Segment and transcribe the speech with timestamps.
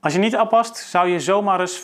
[0.00, 1.80] Als je niet oppast, zou je zomaar eens 5%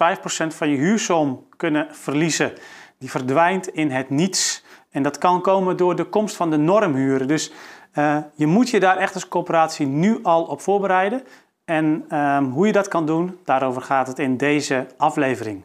[0.47, 2.53] van je huursom kunnen verliezen.
[2.99, 4.65] Die verdwijnt in het niets.
[4.91, 7.29] En dat kan komen door de komst van de normhuren.
[7.29, 7.53] Dus
[7.95, 11.23] uh, je moet je daar echt als coöperatie nu al op voorbereiden.
[11.65, 15.65] En um, hoe je dat kan doen, daarover gaat het in deze aflevering.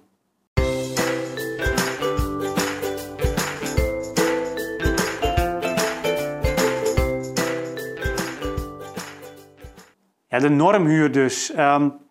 [10.28, 11.58] Ja, de normhuur dus.
[11.58, 12.08] Um,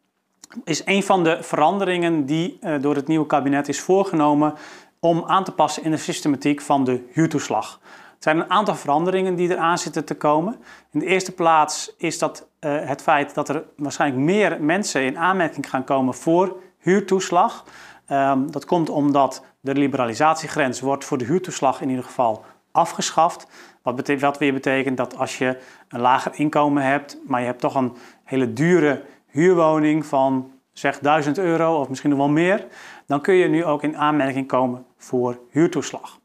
[0.64, 4.54] is een van de veranderingen die uh, door het nieuwe kabinet is voorgenomen
[5.00, 7.80] om aan te passen in de systematiek van de huurtoeslag.
[7.82, 10.56] Er zijn een aantal veranderingen die eraan zitten te komen.
[10.90, 15.18] In de eerste plaats is dat uh, het feit dat er waarschijnlijk meer mensen in
[15.18, 17.64] aanmerking gaan komen voor huurtoeslag.
[18.10, 23.46] Um, dat komt omdat de liberalisatiegrens wordt voor de huurtoeslag in ieder geval afgeschaft.
[23.82, 27.74] Wat, wat weer betekent dat als je een lager inkomen hebt, maar je hebt toch
[27.74, 32.66] een hele dure huurwoning van zeg 1000 euro of misschien nog wel meer,
[33.06, 36.20] dan kun je nu ook in aanmerking komen voor huurtoeslag.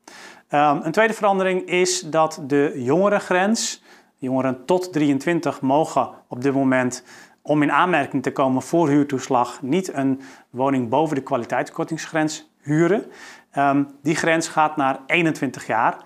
[0.49, 3.83] Um, een tweede verandering is dat de jongerengrens,
[4.17, 7.03] jongeren tot 23 mogen op dit moment
[7.41, 13.05] om in aanmerking te komen voor huurtoeslag niet een woning boven de kwaliteitskortingsgrens huren.
[13.57, 15.97] Um, die grens gaat naar 21 jaar.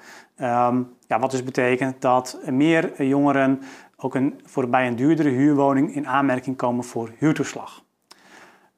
[0.42, 3.62] Um, ja, wat dus betekent dat meer jongeren
[4.02, 7.86] ook een, voor bij een duurdere huurwoning in aanmerking komen voor huurtoeslag.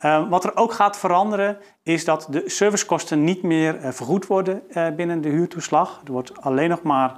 [0.05, 4.61] Uh, wat er ook gaat veranderen is dat de servicekosten niet meer uh, vergoed worden
[4.69, 6.01] uh, binnen de huurtoeslag.
[6.05, 7.17] Er wordt alleen nog maar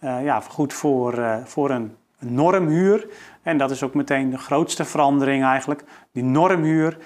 [0.00, 3.08] ja, vergoed voor, voor een normhuur.
[3.42, 5.84] En dat is ook meteen de grootste verandering eigenlijk.
[6.12, 6.96] Die normhuur,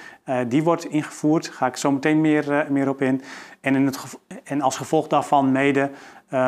[0.49, 1.45] die wordt ingevoerd.
[1.45, 3.23] Daar ga ik zo meteen meer, meer op in.
[3.61, 5.91] En, in het en als gevolg daarvan mede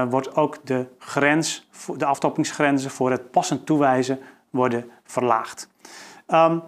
[0.09, 4.19] wordt ook de grens, de aftoppingsgrenzen voor het passend toewijzen
[4.51, 5.69] worden verlaagd.
[6.29, 6.63] Um,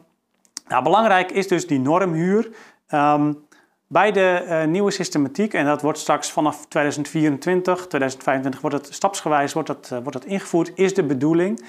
[0.69, 2.50] nou, belangrijk is dus die normhuur.
[2.91, 3.46] Um,
[3.86, 9.68] bij de nieuwe systematiek, en dat wordt straks vanaf 2024, 2025 wordt het stapsgewijs wordt
[9.68, 11.64] dat, wordt dat ingevoerd, is de bedoeling.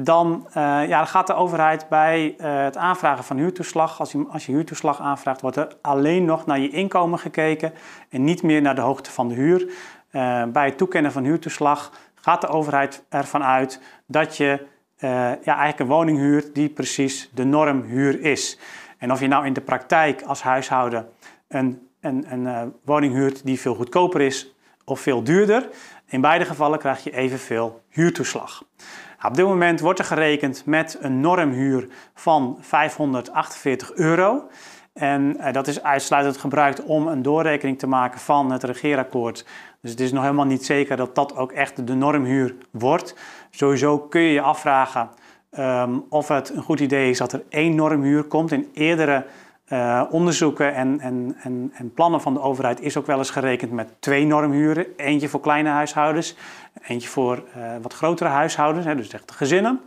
[0.00, 0.54] Dan, uh,
[0.88, 5.40] ja, gaat de overheid bij het aanvragen van huurtoeslag, als je, als je huurtoeslag aanvraagt,
[5.40, 7.72] wordt er alleen nog naar je inkomen gekeken
[8.08, 9.72] en niet meer naar de hoogte van de huur.
[10.52, 14.66] bij het toekennen van huurtoeslag gaat de overheid ervan uit dat je
[14.98, 18.58] ja, eigenlijk een woning huurt die precies de normhuur is.
[18.98, 21.08] En of je nou in de praktijk als huishouden
[21.48, 24.54] een, een, een woning huurt die veel goedkoper is
[24.84, 25.68] of veel duurder,
[26.06, 28.64] in beide gevallen krijg je evenveel huurtoeslag.
[29.24, 34.48] Op dit moment wordt er gerekend met een normhuur van 548 euro.
[34.92, 39.46] En uh, dat is uitsluitend gebruikt om een doorrekening te maken van het regeerakkoord.
[39.80, 43.16] Dus het is nog helemaal niet zeker dat dat ook echt de normhuur wordt.
[43.50, 45.08] Sowieso kun je je afvragen
[45.58, 48.52] um, of het een goed idee is dat er één normhuur komt.
[48.52, 49.26] In eerdere
[49.72, 53.72] uh, onderzoeken en, en, en, en, plannen van de overheid is ook wel eens gerekend
[53.72, 54.86] met twee normhuren.
[54.96, 56.36] Eentje voor kleine huishoudens,
[56.82, 59.80] eentje voor uh, wat grotere huishoudens, hè, dus echt de gezinnen.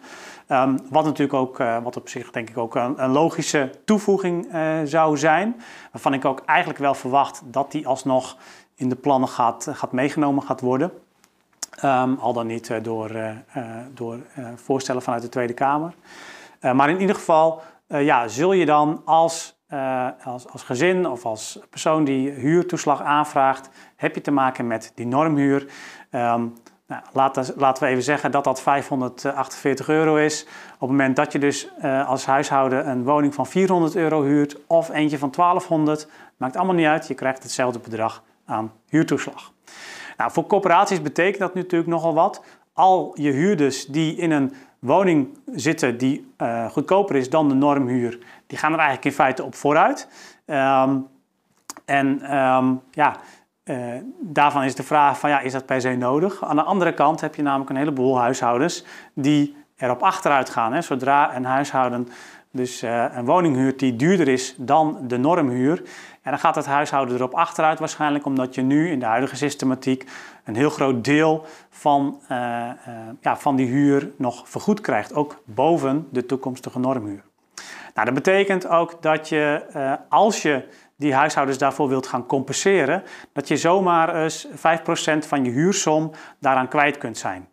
[0.50, 4.48] Um, wat natuurlijk ook, uh, wat op zich denk ik ook een, een logische toevoeging
[4.84, 5.62] zou zijn.
[5.92, 8.38] Waarvan ik ook eigenlijk wel verwacht dat die alsnog
[8.76, 10.92] in de plannen gaat, gaat meegenomen gaat worden.
[11.84, 13.12] Um, al dan niet door,
[13.94, 14.20] door
[14.56, 15.94] voorstellen vanuit de Tweede Kamer.
[16.74, 19.55] maar in ieder geval ja, zul je dan als,
[20.24, 25.08] als, als gezin of als persoon die huurtoeslag aanvraagt, heb je te maken met die
[25.08, 25.68] normhuur.
[26.12, 26.54] Um,
[26.88, 30.46] nou, laten, we even zeggen dat dat 548 euro is.
[30.74, 34.58] Op het moment dat je dus uh, als huishouden een woning van 400 euro huurt
[34.68, 36.08] of eentje van 1200,
[36.38, 37.08] maakt allemaal niet uit.
[37.08, 39.52] Je krijgt hetzelfde bedrag aan huurtoeslag.
[40.18, 42.44] Nou, voor corporaties betekent dat natuurlijk nogal wat.
[42.74, 48.20] Al je huurders die in een woning zitten die uh, goedkoper is dan de normhuur,
[48.48, 50.08] die gaan er eigenlijk in feite op vooruit.
[50.46, 51.08] Um,
[51.86, 53.16] en um, ja,
[53.64, 56.44] uh, daarvan is de vraag van ja, is dat per se nodig?
[56.44, 60.74] Aan de andere kant heb je namelijk een heleboel huishoudens die erop achteruit gaan.
[60.74, 60.82] Hè.
[60.82, 62.08] Zodra een huishouden
[62.56, 65.78] dus uh, een woning huurt die duurder is dan de normhuur,
[66.22, 70.06] en dan gaat het huishouden erop achteruit waarschijnlijk, omdat je nu in de huidige systematiek
[70.44, 72.30] een heel groot deel van, uh,
[73.22, 77.24] ja, van die huur nog vergoed krijgt, ook boven de toekomstige normhuur.
[77.96, 83.04] Nou, dat betekent ook dat je, uh, als je die huishoudens daarvoor wilt gaan compenseren,
[83.34, 87.48] dat je zomaar eens 5% van je huursom daaraan kwijt kunt zijn.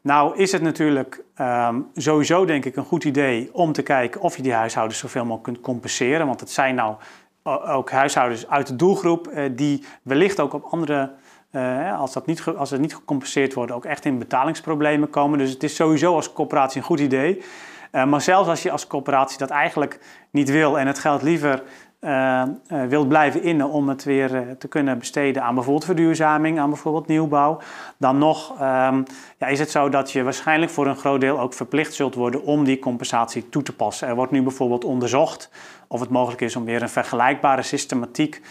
[0.00, 4.36] Nou is het natuurlijk um, sowieso denk ik een goed idee om te kijken of
[4.36, 6.26] je die huishoudens zoveel mogelijk kunt compenseren.
[6.26, 6.96] Want het zijn nou
[7.42, 11.12] ook huishoudens uit de doelgroep uh, die wellicht ook op andere,
[11.52, 15.38] uh, als, dat niet, als het niet gecompenseerd wordt, ook echt in betalingsproblemen komen.
[15.38, 17.42] Dus het is sowieso als coöperatie een goed idee.
[17.90, 20.00] Maar zelfs als je als coöperatie dat eigenlijk
[20.30, 21.62] niet wil en het geld liever
[22.00, 22.42] uh,
[22.88, 27.60] wilt blijven innen om het weer te kunnen besteden aan bijvoorbeeld verduurzaming, aan bijvoorbeeld nieuwbouw,
[27.96, 29.02] dan nog ehm,
[29.38, 32.42] ja, is het zo dat je waarschijnlijk voor een groot deel ook verplicht zult worden
[32.42, 34.08] om die compensatie toe te passen.
[34.08, 35.50] Er wordt nu bijvoorbeeld onderzocht
[35.88, 38.42] of het mogelijk is om weer een vergelijkbare systematiek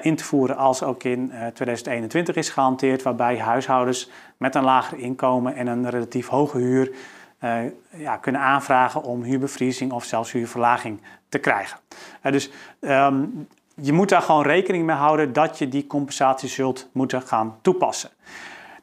[0.00, 5.54] in te voeren als ook in 2021 is gehanteerd, waarbij huishoudens met een lager inkomen
[5.54, 6.92] en een relatief hoge huur
[7.96, 11.78] ja, kunnen aanvragen om huurbevriezing of zelfs huurverlaging te krijgen.
[12.22, 12.50] dus
[12.80, 13.24] ehm,
[13.74, 18.10] je moet daar gewoon rekening mee houden dat je die compensatie zult moeten gaan toepassen.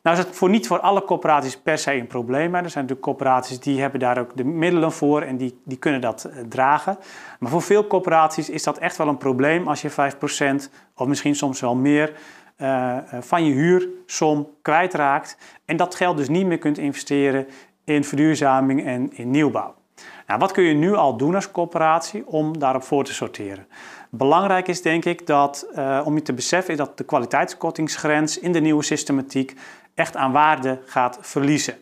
[0.01, 2.55] Nou is het voor niet voor alle corporaties per se een probleem.
[2.55, 6.01] Er zijn natuurlijk corporaties die hebben daar ook de middelen voor en die, die kunnen
[6.01, 6.97] dat eh, dragen.
[7.39, 9.93] Maar voor veel corporaties is dat echt wel een probleem als je 5%
[10.95, 12.13] of misschien soms wel meer
[13.19, 15.37] van je huursom kwijtraakt.
[15.65, 17.47] En dat geld dus niet meer kunt investeren
[17.89, 19.75] in verduurzaming en in nieuwbouw.
[20.27, 23.67] Nou, wat kun je nu al doen als coöperatie om daarop voor te sorteren?
[24.09, 28.59] Belangrijk is denk ik dat, uh, om je te beseffen, dat de kwaliteitskortingsgrens in de
[28.59, 29.55] nieuwe systematiek
[29.93, 31.75] echt aan waarde gaat verliezen.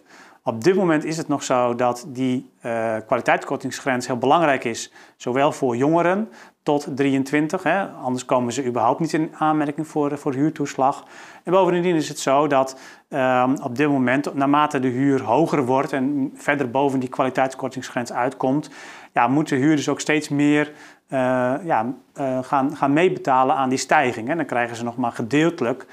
[0.48, 5.52] Op dit moment is het nog zo dat die uh, kwaliteitskortingsgrens heel belangrijk is, zowel
[5.52, 6.30] voor jongeren
[6.64, 7.64] tot 23.
[7.64, 11.04] Hè, anders komen ze überhaupt niet in aanmerking voor, voor huurtoeslag.
[11.44, 12.80] En bovendien is het zo dat
[13.10, 18.70] um, op dit moment, naarmate de huur hoger wordt en verder boven die kwaliteitskortingsgrens uitkomt,
[19.14, 20.72] ja, moeten huurders ook steeds meer
[21.10, 21.20] uh,
[21.64, 21.94] ja,
[22.42, 24.30] gaan, gaan meebetalen aan die stijging.
[24.30, 25.86] En dan krijgen ze nog maar gedeeltelijk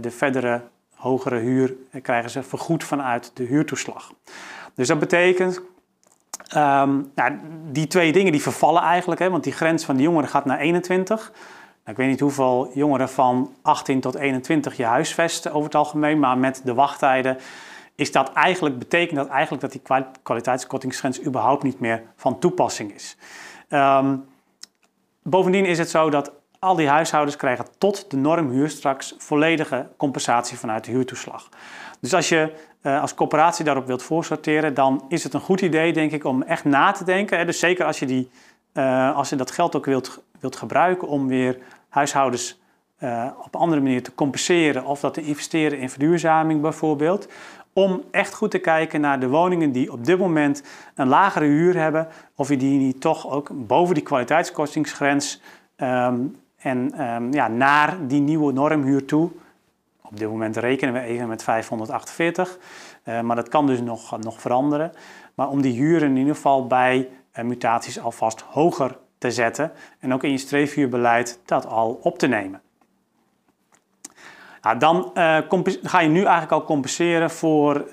[0.00, 0.60] de verdere
[0.96, 4.12] hogere huur krijgen ze vergoed vanuit de huurtoeslag.
[4.74, 5.60] Dus dat betekent
[6.54, 7.38] Um, nou,
[7.70, 10.58] die twee dingen die vervallen eigenlijk, hè, want die grens van de jongeren gaat naar
[10.58, 11.16] 21.
[11.16, 11.30] Nou,
[11.84, 16.38] ik weet niet hoeveel jongeren van 18 tot 21 je huisvesten over het algemeen, maar
[16.38, 17.38] met de wachttijden
[17.94, 19.82] is dat eigenlijk, betekent dat eigenlijk dat die
[20.22, 23.16] kwaliteitskortingsgrens überhaupt niet meer van toepassing is.
[23.68, 24.24] Um,
[25.22, 26.32] bovendien is het zo dat
[26.66, 31.48] al die huishoudens krijgen tot de normhuur straks volledige compensatie vanuit de huurtoeslag.
[32.00, 32.52] Dus als je
[32.82, 36.42] uh, als coöperatie daarop wilt voorsorteren, dan is het een goed idee, denk ik, om
[36.42, 37.46] echt na te denken.
[37.46, 38.30] Dus zeker als je, die,
[38.74, 41.58] uh, als je dat geld ook wilt, wilt gebruiken om weer
[41.88, 42.60] huishoudens
[42.98, 47.28] uh, op andere manier te compenseren of dat te investeren in verduurzaming bijvoorbeeld.
[47.72, 50.62] Om echt goed te kijken naar de woningen die op dit moment
[50.94, 55.40] een lagere huur hebben, of je die niet toch ook boven die kwaliteitskostingsgrens
[55.76, 56.36] um,
[56.66, 59.30] en um, ja, naar die nieuwe normhuur toe
[60.02, 62.58] op dit moment rekenen we even met 548,
[63.04, 64.92] uh, eh, maar dat kan dus nog, nog veranderen.
[65.34, 70.14] Maar om die huren in ieder geval bij uh, mutaties alvast hoger te zetten en
[70.14, 72.60] ook in je streefhuurbeleid dat al op te nemen.
[74.62, 75.38] Nou, dan uh,
[75.82, 77.86] ga je nu eigenlijk al compenseren voor,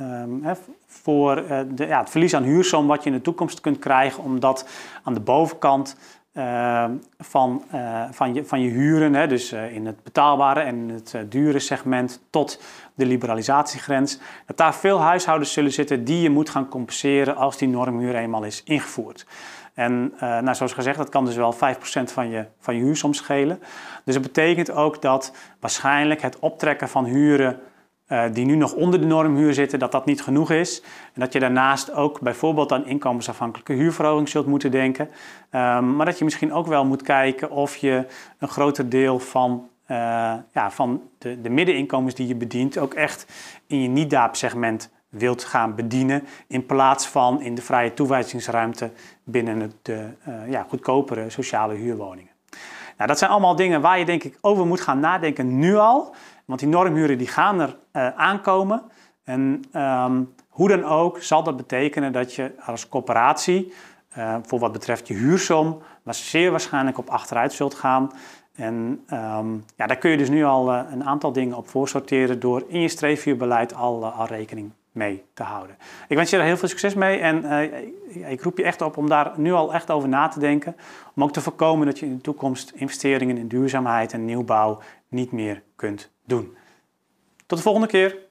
[0.00, 0.44] um,
[0.86, 1.34] voor
[1.74, 4.68] de, ja, het verlies aan huursom wat je in de toekomst kunt krijgen, omdat
[5.02, 5.96] aan de bovenkant
[6.34, 6.84] uh,
[7.18, 11.16] van, uh, van, je, van je huren, hè, dus uh, in het betaalbare en het
[11.28, 12.62] dure segment tot
[12.94, 17.68] de liberalisatiegrens, dat daar veel huishoudens zullen zitten die je moet gaan compenseren als die
[17.68, 19.26] normhuur eenmaal is ingevoerd.
[19.74, 21.56] En nou, zoals gezegd, dat kan dus wel 5%
[22.04, 23.62] van je, van je huursom schelen.
[24.04, 27.60] Dus dat betekent ook dat waarschijnlijk het optrekken van huren
[28.08, 30.82] uh, die nu nog onder de normhuur zitten, dat dat niet genoeg is.
[31.14, 35.08] En dat je daarnaast ook bijvoorbeeld aan inkomensafhankelijke huurverhoging zult moeten denken.
[35.50, 38.06] Um, maar dat je misschien ook wel moet kijken of je
[38.38, 39.96] een groter deel van, uh,
[40.52, 43.26] ja, van de, de middeninkomens die je bedient ook echt
[43.66, 46.24] in je niet-DAAP-segment wilt gaan bedienen.
[46.46, 48.90] In plaats van in de vrije toewijzingsruimte
[49.24, 52.31] binnen de uh, ja, goedkopere sociale huurwoningen.
[52.96, 56.14] Nou, dat zijn allemaal dingen waar je denk ik over moet gaan nadenken nu al.
[56.44, 58.82] Want die normhuren die gaan er uh, aankomen.
[59.24, 63.72] En um, hoe dan ook zal dat betekenen dat je als corporatie,
[64.18, 68.10] uh, voor wat betreft je huursom, maar zeer waarschijnlijk op achteruit zult gaan.
[68.54, 72.40] En um, ja, daar kun je dus nu al uh, een aantal dingen op voorsorteren
[72.40, 75.76] door in je streefhuurbeleid al, al rekening mee te houden.
[76.08, 78.96] Ik wens je er heel veel succes mee en uh, ik roep je echt op
[78.96, 80.76] om daar nu al echt over na te denken.
[81.14, 85.32] Om ook te voorkomen dat je in de toekomst investeringen in duurzaamheid en nieuwbouw niet
[85.32, 86.56] meer kunt doen.
[87.46, 88.16] Tot de volgende keer.